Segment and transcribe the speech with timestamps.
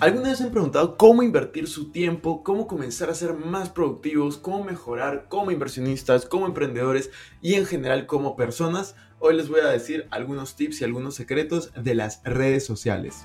[0.00, 4.64] ¿Alguna vez han preguntado cómo invertir su tiempo, cómo comenzar a ser más productivos, cómo
[4.64, 8.96] mejorar como inversionistas, como emprendedores y en general como personas?
[9.20, 13.24] Hoy les voy a decir algunos tips y algunos secretos de las redes sociales.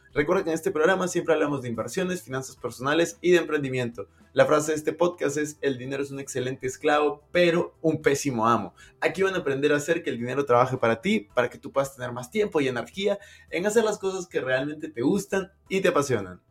[0.13, 4.09] Recuerda que en este programa siempre hablamos de inversiones, finanzas personales y de emprendimiento.
[4.33, 8.45] La frase de este podcast es, el dinero es un excelente esclavo, pero un pésimo
[8.45, 8.73] amo.
[8.99, 11.71] Aquí van a aprender a hacer que el dinero trabaje para ti, para que tú
[11.71, 15.79] puedas tener más tiempo y energía en hacer las cosas que realmente te gustan y
[15.79, 16.41] te apasionan.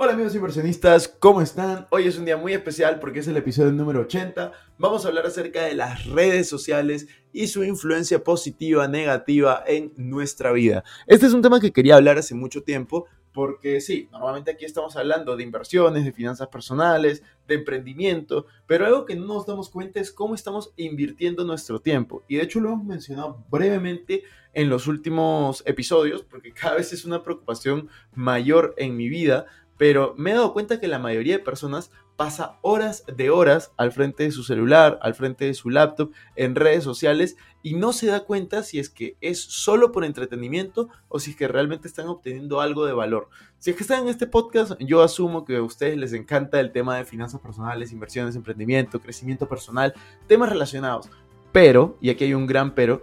[0.00, 1.88] Hola amigos inversionistas, ¿cómo están?
[1.90, 4.52] Hoy es un día muy especial porque es el episodio número 80.
[4.78, 10.52] Vamos a hablar acerca de las redes sociales y su influencia positiva, negativa en nuestra
[10.52, 10.84] vida.
[11.08, 14.96] Este es un tema que quería hablar hace mucho tiempo porque sí, normalmente aquí estamos
[14.96, 19.98] hablando de inversiones, de finanzas personales, de emprendimiento, pero algo que no nos damos cuenta
[19.98, 22.22] es cómo estamos invirtiendo nuestro tiempo.
[22.28, 24.22] Y de hecho lo hemos mencionado brevemente
[24.54, 29.46] en los últimos episodios, porque cada vez es una preocupación mayor en mi vida,
[29.78, 33.92] pero me he dado cuenta que la mayoría de personas pasa horas de horas al
[33.92, 38.08] frente de su celular, al frente de su laptop, en redes sociales y no se
[38.08, 42.08] da cuenta si es que es solo por entretenimiento o si es que realmente están
[42.08, 43.28] obteniendo algo de valor.
[43.58, 46.72] Si es que están en este podcast, yo asumo que a ustedes les encanta el
[46.72, 49.94] tema de finanzas personales, inversiones, emprendimiento, crecimiento personal,
[50.26, 51.08] temas relacionados.
[51.52, 53.02] Pero, y aquí hay un gran pero,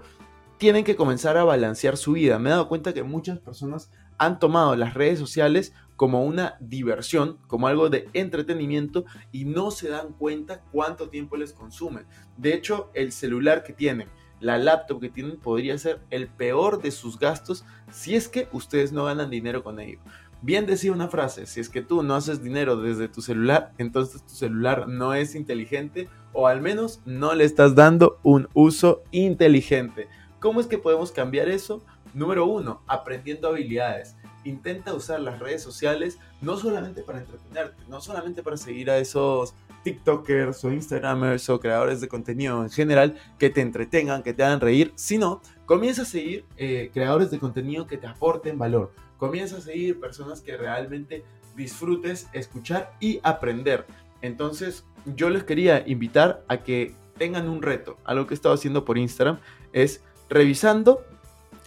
[0.57, 2.37] tienen que comenzar a balancear su vida.
[2.37, 7.37] Me he dado cuenta que muchas personas han tomado las redes sociales como una diversión,
[7.47, 12.01] como algo de entretenimiento y no se dan cuenta cuánto tiempo les consume.
[12.37, 16.91] De hecho, el celular que tienen, la laptop que tienen podría ser el peor de
[16.91, 19.99] sus gastos si es que ustedes no ganan dinero con ello.
[20.41, 24.21] Bien decía una frase, si es que tú no haces dinero desde tu celular, entonces
[24.23, 30.07] tu celular no es inteligente o al menos no le estás dando un uso inteligente.
[30.39, 31.83] ¿Cómo es que podemos cambiar eso?
[32.13, 38.43] Número uno, aprendiendo habilidades intenta usar las redes sociales no solamente para entretenerte, no solamente
[38.43, 43.61] para seguir a esos TikTokers o Instagramers o creadores de contenido en general que te
[43.61, 48.07] entretengan, que te hagan reír, sino comienza a seguir eh, creadores de contenido que te
[48.07, 48.93] aporten valor.
[49.17, 51.23] Comienza a seguir personas que realmente
[51.55, 53.85] disfrutes escuchar y aprender.
[54.21, 54.85] Entonces,
[55.15, 57.97] yo les quería invitar a que tengan un reto.
[58.03, 59.39] Algo que he estado haciendo por Instagram
[59.71, 61.05] es revisando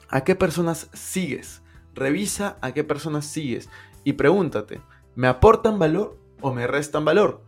[0.08, 1.62] a qué personas sigues
[1.98, 3.68] Revisa a qué personas sigues
[4.04, 4.80] y pregúntate,
[5.14, 7.42] ¿me aportan valor o me restan valor?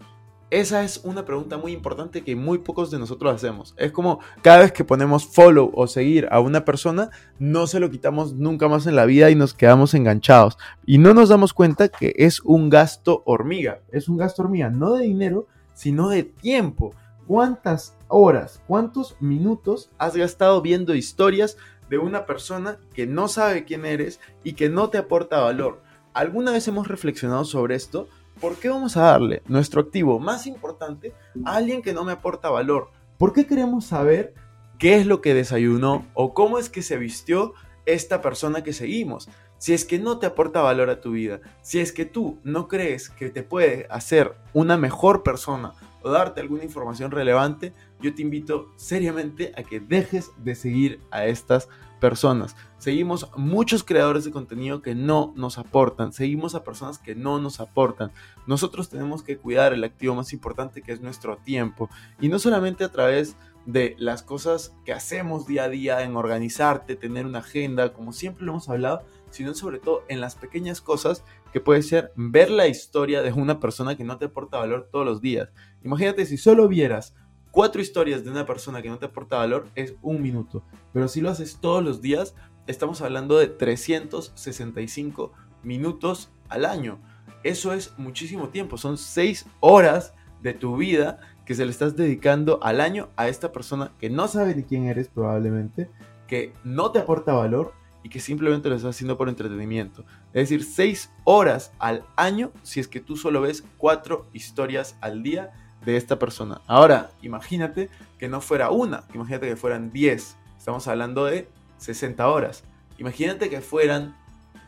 [0.51, 3.73] Esa es una pregunta muy importante que muy pocos de nosotros hacemos.
[3.77, 7.89] Es como cada vez que ponemos follow o seguir a una persona, no se lo
[7.89, 10.59] quitamos nunca más en la vida y nos quedamos enganchados.
[10.85, 13.83] Y no nos damos cuenta que es un gasto hormiga.
[13.93, 16.97] Es un gasto hormiga, no de dinero, sino de tiempo.
[17.29, 21.57] ¿Cuántas horas, cuántos minutos has gastado viendo historias
[21.91, 25.83] de una persona que no sabe quién eres y que no te aporta valor.
[26.15, 28.09] ¿Alguna vez hemos reflexionado sobre esto?
[28.41, 31.13] ¿Por qué vamos a darle nuestro activo más importante
[31.45, 32.91] a alguien que no me aporta valor?
[33.19, 34.33] ¿Por qué queremos saber
[34.79, 37.53] qué es lo que desayunó o cómo es que se vistió
[37.85, 39.29] esta persona que seguimos?
[39.59, 42.67] Si es que no te aporta valor a tu vida, si es que tú no
[42.67, 48.23] crees que te puede hacer una mejor persona o darte alguna información relevante, yo te
[48.23, 51.69] invito seriamente a que dejes de seguir a estas
[52.01, 52.57] personas.
[52.79, 57.61] Seguimos muchos creadores de contenido que no nos aportan, seguimos a personas que no nos
[57.61, 58.11] aportan.
[58.47, 62.85] Nosotros tenemos que cuidar el activo más importante que es nuestro tiempo y no solamente
[62.85, 63.37] a través
[63.67, 68.47] de las cosas que hacemos día a día en organizarte, tener una agenda, como siempre
[68.47, 72.67] lo hemos hablado, sino sobre todo en las pequeñas cosas que puede ser ver la
[72.67, 75.51] historia de una persona que no te aporta valor todos los días.
[75.85, 77.15] Imagínate si solo vieras
[77.51, 80.63] cuatro historias de una persona que no te aporta valor, es un minuto.
[80.93, 82.35] Pero si lo haces todos los días,
[82.67, 85.33] estamos hablando de 365
[85.63, 86.99] minutos al año.
[87.43, 92.63] Eso es muchísimo tiempo, son 6 horas de tu vida que se le estás dedicando
[92.63, 95.91] al año a esta persona que no sabe ni quién eres probablemente,
[96.27, 100.05] que no te aporta valor y que simplemente lo estás haciendo por entretenimiento.
[100.33, 105.23] Es decir, 6 horas al año si es que tú solo ves 4 historias al
[105.23, 105.53] día
[105.85, 106.61] de esta persona.
[106.67, 107.89] Ahora, imagínate
[108.19, 110.37] que no fuera una, imagínate que fueran 10.
[110.59, 111.49] Estamos hablando de
[111.79, 112.65] 60 horas.
[112.99, 114.15] Imagínate que fueran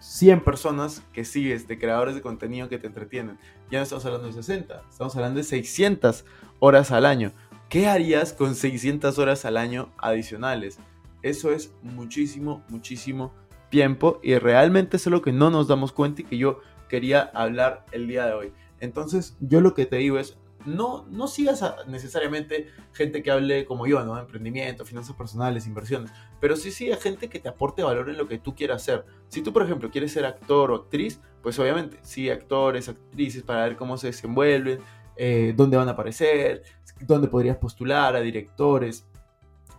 [0.01, 3.39] 100 personas que sigues de creadores de contenido que te entretienen.
[3.71, 6.25] Ya no estamos hablando de 60, estamos hablando de 600
[6.59, 7.33] horas al año.
[7.69, 10.79] ¿Qué harías con 600 horas al año adicionales?
[11.23, 13.33] Eso es muchísimo, muchísimo
[13.71, 17.87] tiempo y realmente es lo que no nos damos cuenta y que yo quería hablar
[17.93, 18.53] el día de hoy.
[18.81, 20.37] Entonces, yo lo que te digo es,
[20.67, 24.19] no, no sigas necesariamente gente que hable como yo, ¿no?
[24.19, 26.11] Emprendimiento, finanzas personales, inversiones,
[26.41, 29.05] pero sí siga gente que te aporte valor en lo que tú quieras hacer.
[29.29, 33.65] Si tú, por ejemplo, quieres ser actor o actriz, pues obviamente sigue actores, actrices para
[33.65, 34.81] ver cómo se desenvuelven,
[35.17, 36.63] eh, dónde van a aparecer,
[37.01, 39.07] dónde podrías postular a directores.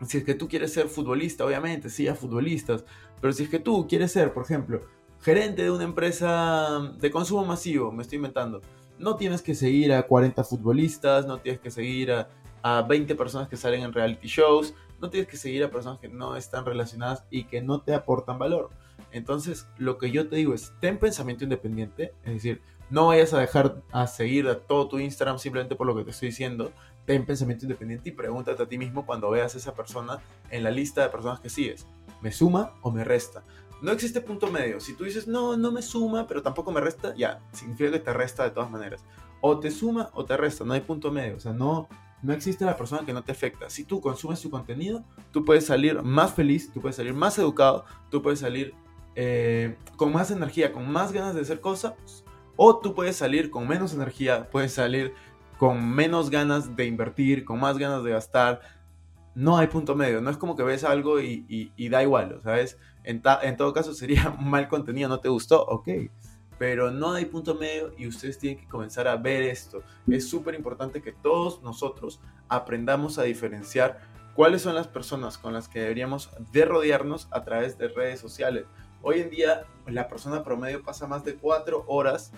[0.05, 2.83] Si es que tú quieres ser futbolista, obviamente, siga futbolistas,
[3.21, 4.81] pero si es que tú quieres ser, por ejemplo,
[5.21, 8.61] gerente de una empresa de consumo masivo, me estoy inventando,
[9.03, 12.29] no tienes que seguir a 40 futbolistas, no tienes que seguir a,
[12.87, 16.37] 20 personas que salen en reality shows, no tienes que seguir a personas que no
[16.37, 18.69] están relacionadas y que no te aportan valor.
[19.11, 23.39] Entonces, lo que yo te digo es, ten pensamiento independiente, es decir, no vayas a
[23.39, 26.71] dejar a seguir a todo tu Instagram simplemente por lo que te estoy diciendo.
[27.05, 30.19] Ten pensamiento independiente y pregúntate a ti mismo cuando veas a esa persona
[30.51, 31.85] en la lista de personas que sigues.
[32.21, 33.43] ¿Me suma o me resta?
[33.81, 34.79] No existe punto medio.
[34.79, 38.13] Si tú dices, no, no me suma, pero tampoco me resta, ya, significa que te
[38.13, 39.03] resta de todas maneras.
[39.41, 41.35] O te suma o te resta, no hay punto medio.
[41.35, 41.89] O sea, no,
[42.21, 43.69] no existe la persona que no te afecta.
[43.69, 47.85] Si tú consumes su contenido, tú puedes salir más feliz, tú puedes salir más educado,
[48.09, 48.73] tú puedes salir
[49.15, 51.93] eh, con más energía, con más ganas de hacer cosas,
[52.55, 55.13] o tú puedes salir con menos energía, puedes salir
[55.57, 58.61] con menos ganas de invertir, con más ganas de gastar.
[59.35, 62.77] No hay punto medio, no es como que ves algo y, da igual, ¿sabes?
[63.03, 65.89] En, en todo caso sería mal contenido, no te gustó, ok.
[66.59, 69.81] Pero no hay punto medio y ustedes tienen que comenzar a ver esto.
[70.07, 73.99] Es súper importante que todos nosotros aprendamos a diferenciar
[74.35, 78.65] cuáles son las personas con las que deberíamos de rodearnos a través de redes sociales.
[79.01, 82.31] Hoy en día la persona promedio pasa más de cuatro horas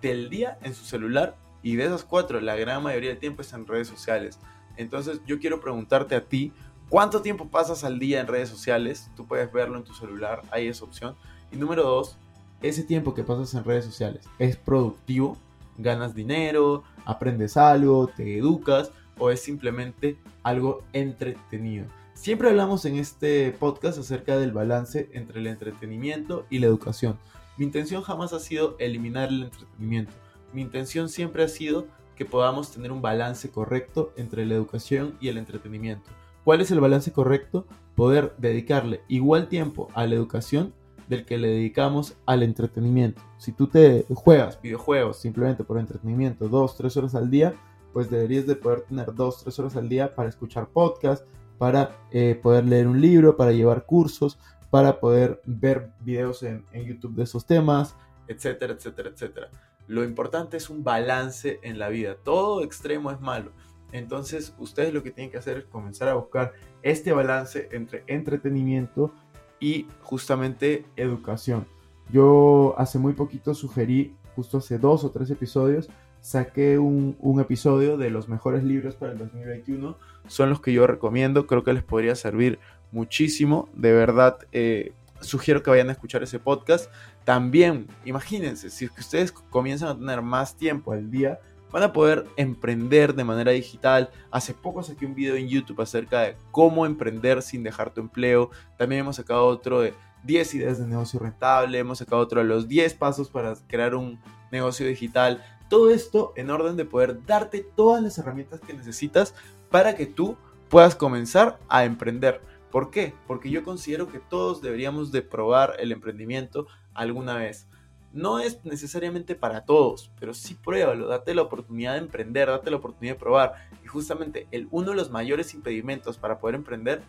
[0.00, 3.56] del día en su celular y de esas cuatro la gran mayoría del tiempo está
[3.56, 4.38] en redes sociales.
[4.76, 6.52] Entonces yo quiero preguntarte a ti,
[6.92, 9.10] ¿Cuánto tiempo pasas al día en redes sociales?
[9.16, 11.16] Tú puedes verlo en tu celular, hay esa opción.
[11.50, 12.18] Y número dos,
[12.60, 15.38] ese tiempo que pasas en redes sociales, ¿es productivo?
[15.78, 16.84] ¿Ganas dinero?
[17.06, 18.08] ¿Aprendes algo?
[18.08, 18.92] ¿Te educas?
[19.16, 21.86] ¿O es simplemente algo entretenido?
[22.12, 27.18] Siempre hablamos en este podcast acerca del balance entre el entretenimiento y la educación.
[27.56, 30.12] Mi intención jamás ha sido eliminar el entretenimiento.
[30.52, 31.86] Mi intención siempre ha sido
[32.16, 36.10] que podamos tener un balance correcto entre la educación y el entretenimiento.
[36.44, 37.66] ¿Cuál es el balance correcto?
[37.94, 40.74] Poder dedicarle igual tiempo a la educación
[41.08, 43.22] del que le dedicamos al entretenimiento.
[43.38, 47.54] Si tú te juegas videojuegos simplemente por entretenimiento dos, tres horas al día,
[47.92, 51.26] pues deberías de poder tener dos, tres horas al día para escuchar podcast,
[51.58, 54.38] para eh, poder leer un libro, para llevar cursos,
[54.70, 57.94] para poder ver videos en, en YouTube de esos temas,
[58.26, 59.50] etcétera, etcétera, etcétera.
[59.86, 62.16] Lo importante es un balance en la vida.
[62.22, 63.52] Todo extremo es malo.
[63.92, 69.12] Entonces, ustedes lo que tienen que hacer es comenzar a buscar este balance entre entretenimiento
[69.60, 71.66] y justamente educación.
[72.10, 75.88] Yo hace muy poquito sugerí, justo hace dos o tres episodios,
[76.20, 79.96] saqué un, episodio de los mejores libros para el 2021.
[80.26, 82.58] Son los que yo recomiendo, creo que les podría servir
[82.92, 83.68] muchísimo.
[83.74, 86.90] De verdad, eh, sugiero que vayan a escuchar ese podcast.
[87.24, 91.40] También, imagínense, si ustedes comienzan a tener más tiempo al día,
[91.72, 94.10] van a poder emprender de manera digital.
[94.30, 98.50] Hace poco saqué un video en YouTube acerca de cómo emprender sin dejar tu empleo.
[98.76, 101.78] También hemos sacado otro de 10 ideas de negocio rentable.
[101.78, 105.42] Hemos sacado otro de los 10 pasos para crear un negocio digital.
[105.70, 109.34] Todo esto en orden de poder darte todas las herramientas que necesitas
[109.70, 110.36] para que tú
[110.68, 112.42] puedas comenzar a emprender.
[112.72, 113.14] ¿Por qué?
[113.28, 117.68] Porque yo considero que todos deberíamos de probar el emprendimiento alguna vez
[118.12, 122.76] no es necesariamente para todos, pero sí pruébalo, date la oportunidad de emprender, date la
[122.76, 123.68] oportunidad de probar.
[123.84, 127.02] Y justamente el, uno de los mayores impedimentos para poder emprender,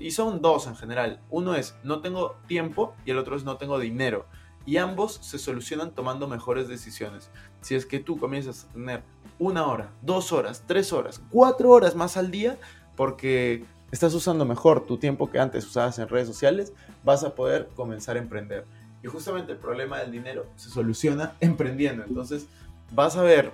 [0.00, 3.58] y son dos en general, uno es no tengo tiempo y el otro es no
[3.58, 4.26] tengo dinero.
[4.64, 7.30] Y ambos se solucionan tomando mejores decisiones.
[7.60, 9.02] Si es que tú comienzas a tener
[9.38, 12.58] una hora, dos horas, tres horas, cuatro horas más al día,
[12.96, 16.72] porque estás usando mejor tu tiempo que antes usabas en redes sociales,
[17.04, 18.64] vas a poder comenzar a emprender.
[19.02, 22.04] Y justamente el problema del dinero se soluciona emprendiendo.
[22.04, 22.46] Entonces
[22.92, 23.52] vas a ver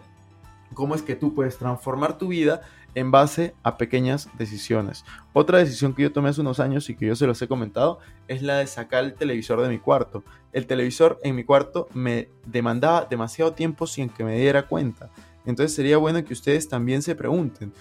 [0.75, 2.63] cómo es que tú puedes transformar tu vida
[2.95, 5.05] en base a pequeñas decisiones.
[5.33, 8.01] Otra decisión que yo tomé hace unos años y que yo se los he comentado
[8.29, 10.23] es la de sacar el televisor de mi cuarto.
[10.53, 15.11] El televisor en mi cuarto me demandaba demasiado tiempo sin que me diera cuenta.
[15.47, 17.73] Entonces sería bueno que ustedes también se pregunten,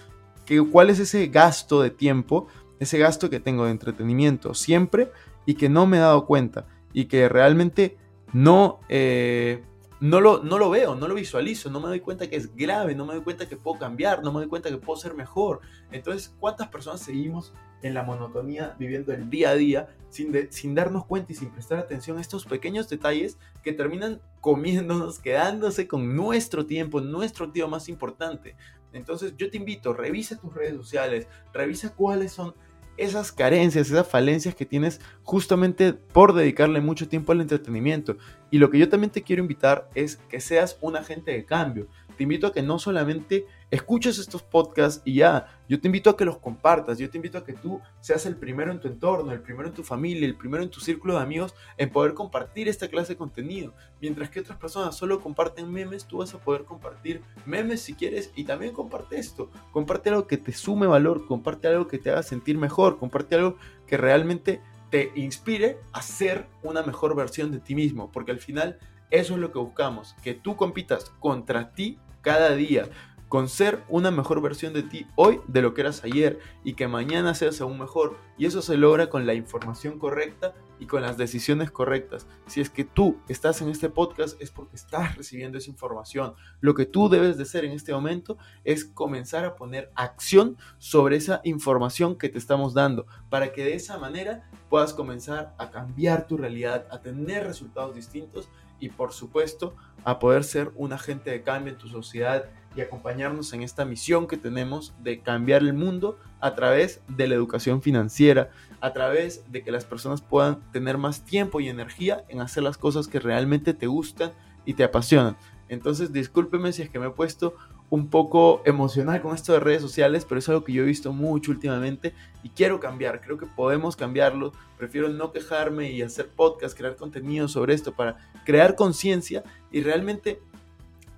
[0.70, 2.46] ¿cuál es ese gasto de tiempo,
[2.80, 5.10] ese gasto que tengo de entretenimiento siempre
[5.46, 7.96] y que no me he dado cuenta y que realmente
[8.32, 8.80] no...
[8.88, 9.62] Eh,
[10.00, 12.96] no lo, no lo veo, no lo visualizo, no me doy cuenta que es grave,
[12.96, 15.60] no me doy cuenta que puedo cambiar, no me doy cuenta que puedo ser mejor.
[15.92, 21.04] Entonces, ¿cuántas personas seguimos en la monotonía, viviendo el día a día, sin, sin darnos
[21.04, 26.66] cuenta y sin prestar atención a estos pequeños detalles que terminan comiéndonos, quedándose con nuestro
[26.66, 28.56] tiempo, nuestro tiempo más importante?
[28.92, 32.54] Entonces, yo te invito, revisa tus redes sociales, revisa cuáles son
[32.96, 38.16] esas carencias, esas falencias que tienes justamente por dedicarle mucho tiempo al entretenimiento.
[38.50, 41.88] Y lo que yo también te quiero invitar es que seas un agente de cambio.
[42.16, 46.16] Te invito a que no solamente escuches estos podcasts y ya, yo te invito a
[46.16, 49.32] que los compartas, yo te invito a que tú seas el primero en tu entorno,
[49.32, 52.68] el primero en tu familia, el primero en tu círculo de amigos en poder compartir
[52.68, 53.72] esta clase de contenido.
[53.98, 58.30] Mientras que otras personas solo comparten memes, tú vas a poder compartir memes si quieres
[58.36, 59.50] y también comparte esto.
[59.72, 63.56] Comparte algo que te sume valor, comparte algo que te haga sentir mejor, comparte algo
[63.86, 64.60] que realmente
[64.90, 68.78] te inspire a ser una mejor versión de ti mismo, porque al final
[69.10, 72.88] eso es lo que buscamos, que tú compitas contra ti cada día
[73.32, 76.86] con ser una mejor versión de ti hoy de lo que eras ayer y que
[76.86, 78.18] mañana seas aún mejor.
[78.36, 82.26] Y eso se logra con la información correcta y con las decisiones correctas.
[82.46, 86.34] Si es que tú estás en este podcast es porque estás recibiendo esa información.
[86.60, 91.16] Lo que tú debes de hacer en este momento es comenzar a poner acción sobre
[91.16, 96.26] esa información que te estamos dando para que de esa manera puedas comenzar a cambiar
[96.26, 99.74] tu realidad, a tener resultados distintos y por supuesto
[100.04, 104.26] a poder ser un agente de cambio en tu sociedad y acompañarnos en esta misión
[104.26, 108.50] que tenemos de cambiar el mundo a través de la educación financiera,
[108.80, 112.78] a través de que las personas puedan tener más tiempo y energía en hacer las
[112.78, 114.32] cosas que realmente te gustan
[114.64, 115.36] y te apasionan.
[115.68, 117.54] Entonces, discúlpeme si es que me he puesto
[117.92, 121.12] un poco emocional con esto de redes sociales, pero es algo que yo he visto
[121.12, 126.76] mucho últimamente y quiero cambiar, creo que podemos cambiarlo, prefiero no quejarme y hacer podcast,
[126.76, 130.40] crear contenido sobre esto para crear conciencia y realmente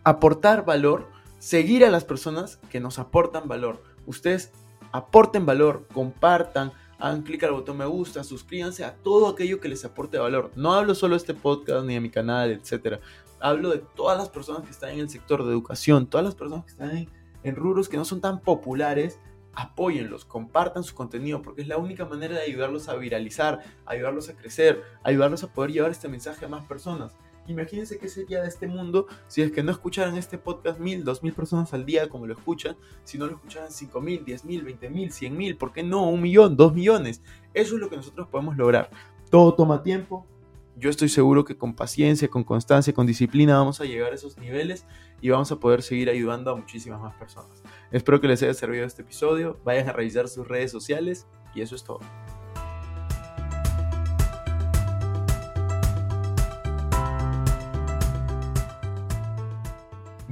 [0.02, 1.08] aportar valor,
[1.45, 3.83] seguir a las personas que nos aportan valor.
[4.07, 4.53] Ustedes
[4.93, 9.85] aporten valor, compartan, hagan clic al botón me gusta, suscríbanse a todo aquello que les
[9.85, 10.53] aporte valor.
[10.57, 13.01] No hablo solo de este podcast ni de mi canal, etcétera
[13.45, 16.65] hablo de todas las personas que están en el sector de educación, todas las personas
[16.65, 17.11] que están en,
[17.43, 17.55] en
[17.91, 19.21] que no son tan populares,
[19.53, 24.35] apóyenlos, compartan su contenido, porque es la única manera de ayudarlos a viralizar, ayudarlos a
[24.35, 27.13] crecer, ayudarlos a poder llevar este mensaje a más personas.
[27.47, 31.23] Imagínense qué sería de este mundo si es que no escucharan este podcast mil, dos
[31.23, 34.63] mil personas al día como lo escuchan, si no lo escucharan cinco mil, diez mil,
[34.63, 36.09] veinte mil, cien mil, ¿por qué no?
[36.09, 37.23] Un millón, dos millones.
[37.53, 38.91] Eso es lo que nosotros podemos lograr.
[39.31, 40.27] Todo toma tiempo,
[40.77, 44.39] yo estoy seguro que con paciencia, con constancia, con disciplina vamos a llegar a esos
[44.39, 44.87] niveles
[45.21, 47.63] y vamos a poder seguir ayudando a muchísimas más personas.
[47.93, 51.77] Espero que les haya servido este episodio, vayan a revisar sus redes sociales y eso
[51.77, 52.01] es todo.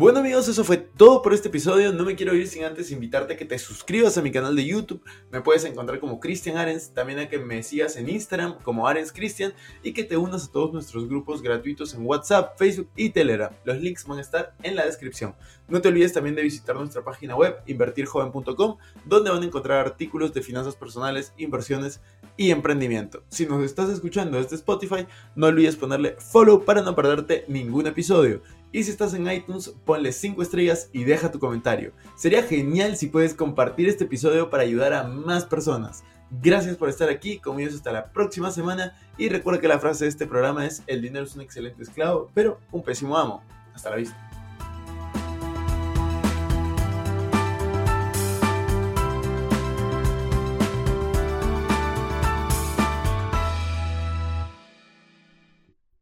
[0.02, 1.92] Bueno amigos, eso fue todo por este episodio.
[1.92, 4.66] No me quiero ir sin antes invitarte a que te suscribas a mi canal de
[4.66, 5.00] YouTube.
[5.30, 9.12] Me puedes encontrar como Cristian Arens, también a que me sigas en Instagram como Arens
[9.12, 9.54] Cristian
[9.84, 13.52] y que te unas a todos nuestros grupos gratuitos en WhatsApp, Facebook y Telegram.
[13.62, 15.36] Los links van a estar en la descripción.
[15.68, 20.34] No te olvides también de visitar nuestra página web invertirjoven.com, donde van a encontrar artículos
[20.34, 22.00] de finanzas personales, inversiones
[22.36, 23.22] y emprendimiento.
[23.28, 25.06] Si nos estás escuchando desde Spotify,
[25.36, 28.42] no olvides ponerle follow para no perderte ningún episodio.
[28.72, 31.92] Y si estás en iTunes, ponle 5 estrellas y deja tu comentario.
[32.16, 36.02] Sería genial si puedes compartir este episodio para ayudar a más personas.
[36.30, 40.10] Gracias por estar aquí, conmigo hasta la próxima semana y recuerda que la frase de
[40.10, 43.42] este programa es el dinero es un excelente esclavo, pero un pésimo amo.
[43.74, 44.16] Hasta la vista.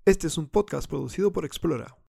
[0.05, 1.97] Este es un podcast producido por Explora.